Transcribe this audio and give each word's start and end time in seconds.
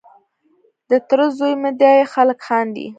د 0.89 0.91
تره 1.07 1.27
زوی 1.37 1.53
مو 1.61 1.69
دی 1.81 1.97
خلک 2.13 2.39
خاندي. 2.47 2.87